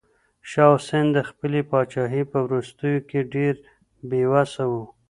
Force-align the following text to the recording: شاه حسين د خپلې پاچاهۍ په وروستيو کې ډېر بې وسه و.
شاه 0.49 0.73
حسين 0.81 1.05
د 1.13 1.17
خپلې 1.29 1.59
پاچاهۍ 1.69 2.23
په 2.31 2.37
وروستيو 2.45 3.05
کې 3.09 3.19
ډېر 3.33 3.53
بې 4.09 4.21
وسه 4.31 4.63
و. 4.71 4.73